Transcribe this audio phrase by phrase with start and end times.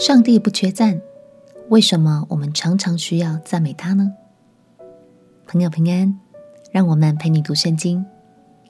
[0.00, 0.98] 上帝不缺赞，
[1.68, 4.10] 为什么我们常常需要赞美他呢？
[5.46, 6.18] 朋友平安，
[6.72, 8.02] 让我们陪你读圣经，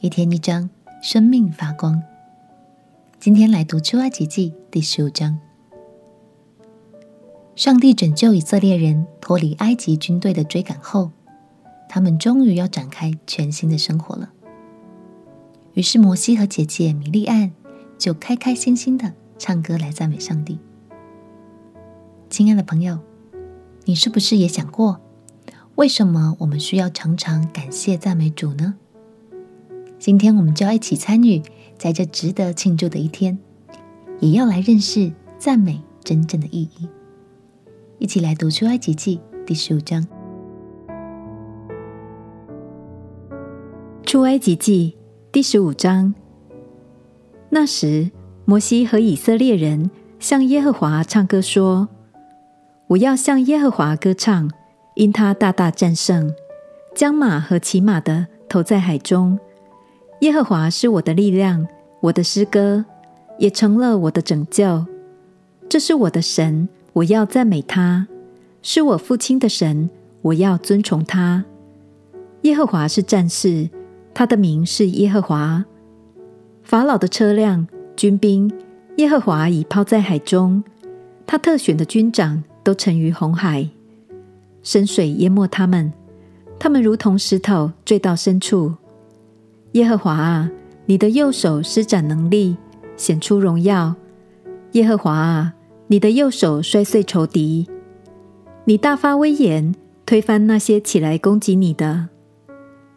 [0.01, 0.69] 一天一章，
[1.01, 2.03] 生命发光。
[3.21, 5.39] 今天来读出埃及记第十五章。
[7.55, 11.13] 上帝拯救以色列人脱离埃及军队的追赶后，
[11.89, 14.33] 他们终于要展开全新的生活了。
[15.75, 17.53] 于是摩西和姐姐米利暗
[17.97, 20.59] 就开开心心的唱歌来赞美上帝。
[22.31, 22.97] 亲爱的朋友，
[23.87, 25.01] 你是不是也想过，
[25.75, 28.77] 为什么我们需要常常感谢赞美主呢？
[29.99, 31.43] 今天我们就要一起参与，
[31.77, 33.37] 在这值得庆祝的一天，
[34.21, 36.89] 也要来认识赞美真正的意义。
[37.99, 40.07] 一起来读出埃及记第十五章。
[44.05, 44.97] 出埃及记
[45.33, 46.15] 第十五章。
[47.49, 48.13] 那时，
[48.45, 49.91] 摩西和以色列人
[50.21, 51.89] 向耶和华唱歌说。
[52.91, 54.51] 我要向耶和华歌唱，
[54.97, 56.35] 因他大大战胜，
[56.93, 59.39] 将马和骑马的投在海中。
[60.23, 61.69] 耶和华是我的力量，
[62.01, 62.85] 我的诗歌，
[63.39, 64.85] 也成了我的拯救。
[65.69, 68.07] 这是我的神，我要赞美他；
[68.61, 69.89] 是我父亲的神，
[70.23, 71.45] 我要尊崇他。
[72.43, 73.71] 耶和华是战士，
[74.13, 75.65] 他的名是耶和华。
[76.65, 78.51] 法老的车辆、军兵，
[78.97, 80.65] 耶和华已抛在海中，
[81.25, 82.43] 他特选的军长。
[82.63, 83.69] 都沉于红海，
[84.63, 85.93] 深水淹没他们，
[86.59, 88.75] 他们如同石头坠到深处。
[89.73, 90.51] 耶和华啊，
[90.87, 92.57] 你的右手施展能力，
[92.97, 93.95] 显出荣耀。
[94.73, 95.55] 耶和华啊，
[95.87, 97.69] 你的右手摔碎仇敌，
[98.65, 102.09] 你大发威严，推翻那些起来攻击你的。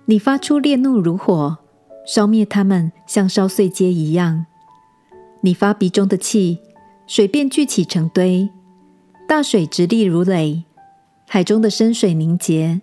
[0.06, 1.58] 你发出烈怒如火，
[2.06, 4.45] 烧灭他们，像烧碎秸一样。
[5.41, 6.59] 你发鼻中的气，
[7.08, 8.50] 水便聚起成堆。
[9.27, 10.63] 大水直立如垒，
[11.27, 12.81] 海中的深水凝结。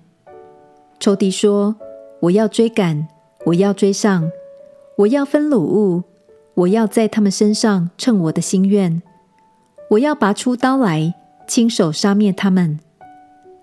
[0.99, 1.77] 仇敌说
[2.23, 3.07] ：“我要追赶，
[3.47, 4.31] 我要追上，
[4.97, 6.03] 我要分掳物，
[6.55, 9.01] 我要在他们身上称我的心愿。
[9.91, 11.15] 我要拔出刀来，
[11.47, 12.81] 亲手杀灭他们。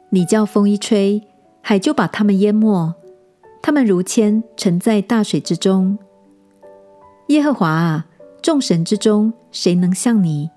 [0.10, 1.22] 你叫风一吹，
[1.62, 2.94] 海就把他们淹没，
[3.62, 5.98] 他们如铅沉在大水之中。
[7.28, 8.06] 耶和华啊，
[8.42, 10.50] 众神之中，谁能像你？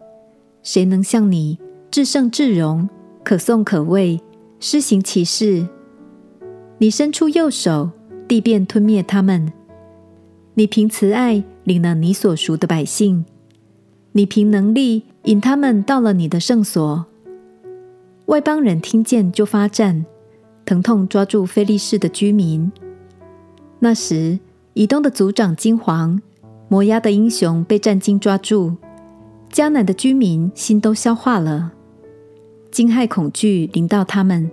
[0.62, 1.58] 谁能像你？”
[1.90, 2.88] 至圣至荣，
[3.24, 4.20] 可颂可畏，
[4.60, 5.66] 施行其事。
[6.78, 7.90] 你伸出右手，
[8.28, 9.52] 地便吞灭他们。
[10.54, 13.24] 你凭慈爱领了你所赎的百姓，
[14.12, 17.06] 你凭能力引他们到了你的圣所。
[18.26, 20.06] 外邦人听见就发战，
[20.64, 22.70] 疼痛抓住非利士的居民。
[23.80, 24.38] 那时，
[24.74, 26.20] 以东的族长惊惶，
[26.68, 28.76] 摩押的英雄被战兢抓住，
[29.52, 31.72] 迦南的居民心都消化了。
[32.70, 34.50] 惊骇恐惧临到他们。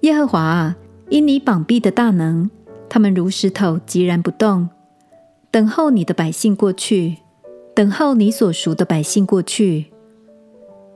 [0.00, 0.76] 耶和华啊，
[1.08, 2.50] 因你膀臂的大能，
[2.88, 4.68] 他们如石头寂然不动。
[5.50, 7.18] 等候你的百姓过去，
[7.74, 9.86] 等候你所赎的百姓过去。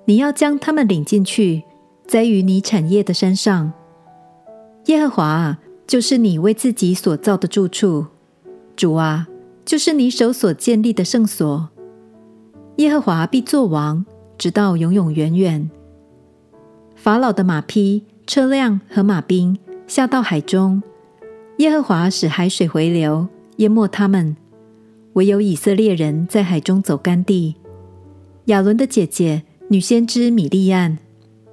[0.07, 1.63] 你要将他们领进去，
[2.07, 3.73] 栽于你产业的山上。
[4.87, 8.07] 耶和华啊，就是你为自己所造的住处。
[8.77, 9.29] 主啊，
[9.65, 11.69] 就是你手所建立的圣所。
[12.77, 14.05] 耶和华必作王，
[14.37, 15.71] 直到永永远远。
[17.05, 20.83] 法老的马匹、车辆和马兵下到海中，
[21.59, 24.35] 耶和华使海水回流，淹没他们。
[25.13, 27.57] 唯有以色列人在海中走干地。
[28.47, 30.97] 亚伦的姐姐女先知米利暗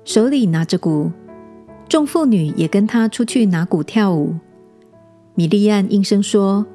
[0.06, 1.12] 手里拿着鼓，
[1.90, 4.36] 众妇女也跟她出去拿鼓跳舞。
[5.36, 6.66] 米利暗应声说：“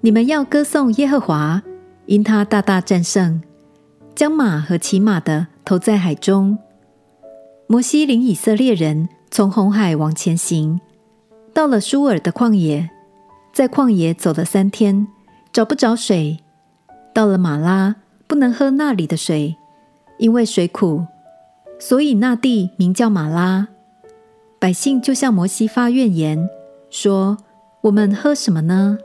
[0.00, 1.60] 你们要歌颂耶和华，
[2.06, 3.42] 因他大大战胜，
[4.14, 6.56] 将马和骑马的投在海中。”
[7.72, 10.78] 摩西领以色列人从红海往前行，
[11.54, 12.90] 到了舒尔的旷野，
[13.50, 15.08] 在旷野走了三天，
[15.54, 16.40] 找不着水。
[17.14, 19.56] 到了马拉，不能喝那里的水，
[20.18, 21.06] 因为水苦，
[21.78, 23.68] 所以那地名叫马拉。
[24.58, 26.50] 百姓就向摩西发怨言，
[26.90, 27.38] 说
[27.84, 28.98] ：“我们喝什么呢？”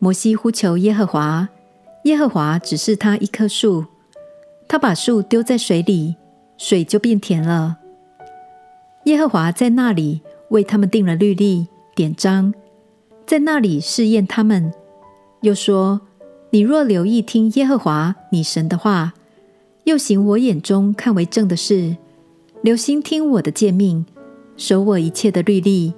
[0.00, 1.48] 摩西呼求耶和华，
[2.02, 3.84] 耶和华指示他一棵树，
[4.66, 6.16] 他把树丢在水里。
[6.56, 7.78] 水就变甜了。
[9.04, 12.54] 耶和华在那里为他们定了律例典章，
[13.26, 14.72] 在那里试验他们，
[15.42, 16.00] 又说：
[16.50, 19.12] 你若留意听耶和华你神的话，
[19.84, 21.96] 又行我眼中看为正的事，
[22.62, 24.06] 留心听我的诫命，
[24.56, 25.92] 守我一切的律例，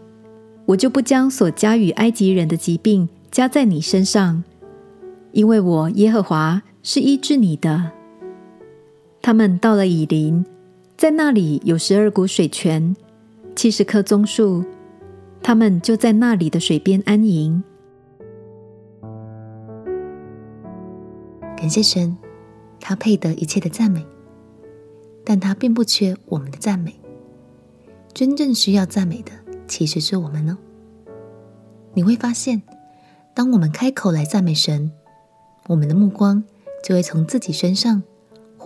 [0.64, 4.42] 我就不将所加与埃及人的疾病加在你身上，
[5.30, 7.92] 因为我耶和华是医治你的。
[9.26, 10.46] 他们到了以琳，
[10.96, 12.94] 在那里有十二股水泉，
[13.56, 14.64] 七十棵棕树，
[15.42, 17.60] 他们就在那里的水边安营。
[21.56, 22.16] 感谢神，
[22.78, 24.06] 他配得一切的赞美，
[25.24, 26.94] 但他并不缺我们的赞美。
[28.14, 29.32] 真正需要赞美的，
[29.66, 30.56] 其实是我们呢。
[31.94, 32.62] 你会发现，
[33.34, 34.92] 当我们开口来赞美神，
[35.66, 36.44] 我们的目光
[36.84, 38.04] 就会从自己身上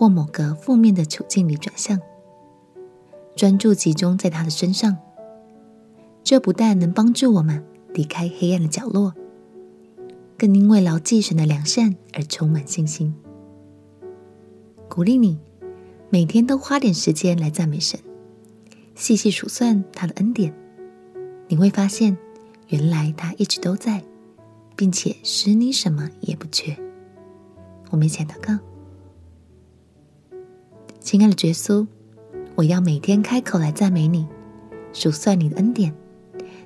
[0.01, 2.01] 或某个负面的处境里转向，
[3.35, 4.97] 专注集中在他的身上。
[6.23, 7.63] 这不但能帮助我们
[7.93, 9.13] 离开黑暗的角落。
[10.39, 13.13] 更因为牢记神的良善而充满信心。
[14.89, 15.37] 鼓励你
[16.09, 17.99] 每天都花点时间来赞美神，
[18.95, 20.51] 细细数算他的恩典，
[21.47, 22.17] 你会发现
[22.69, 24.03] 原来他一直都在，
[24.75, 26.75] 并且使你什么也不缺。
[27.91, 28.57] 我们一起祷告：
[31.01, 31.85] 亲爱的耶稣，
[32.53, 34.27] 我要每天开口来赞美你，
[34.93, 35.91] 数算你的恩典，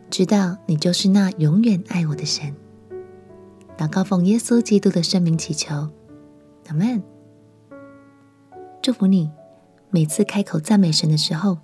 [0.09, 2.53] 知道你就是那永远爱我的神。
[3.77, 5.89] 祷告奉耶稣基督的圣名祈求，
[6.67, 7.01] 阿门。
[8.81, 9.31] 祝福你，
[9.89, 11.57] 每次开口赞美神的时候，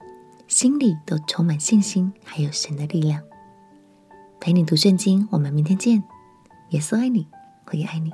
[0.48, 3.22] 心里都充满信心，还有神的力量。
[4.40, 6.02] 陪你读圣经，我们明天见。
[6.70, 7.28] 耶稣爱你，
[7.66, 8.12] 我也爱你。